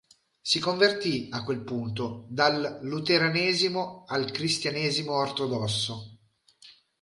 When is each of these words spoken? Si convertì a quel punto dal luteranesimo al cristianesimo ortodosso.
Si 0.41 0.59
convertì 0.59 1.27
a 1.29 1.43
quel 1.43 1.61
punto 1.63 2.25
dal 2.27 2.79
luteranesimo 2.81 4.05
al 4.07 4.31
cristianesimo 4.31 5.13
ortodosso. 5.13 6.17